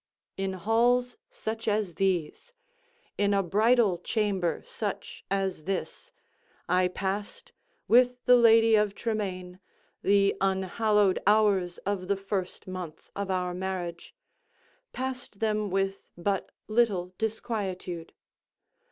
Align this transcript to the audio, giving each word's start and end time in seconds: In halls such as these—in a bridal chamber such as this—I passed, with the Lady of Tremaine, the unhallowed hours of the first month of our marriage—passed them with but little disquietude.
In 0.35 0.53
halls 0.53 1.15
such 1.29 1.67
as 1.67 1.93
these—in 1.93 3.35
a 3.35 3.43
bridal 3.43 3.99
chamber 3.99 4.63
such 4.65 5.23
as 5.29 5.65
this—I 5.65 6.87
passed, 6.87 7.51
with 7.87 8.17
the 8.25 8.35
Lady 8.35 8.73
of 8.73 8.95
Tremaine, 8.95 9.59
the 10.01 10.35
unhallowed 10.41 11.19
hours 11.27 11.77
of 11.85 12.07
the 12.07 12.17
first 12.17 12.65
month 12.65 13.11
of 13.15 13.29
our 13.29 13.53
marriage—passed 13.53 15.39
them 15.39 15.69
with 15.69 16.01
but 16.17 16.51
little 16.67 17.13
disquietude. 17.19 18.13